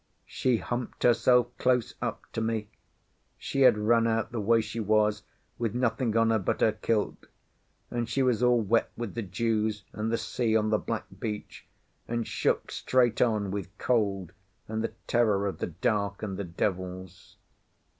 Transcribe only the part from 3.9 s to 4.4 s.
out